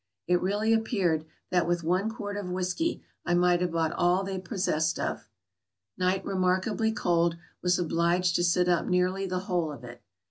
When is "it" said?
0.25-0.41, 9.83-10.01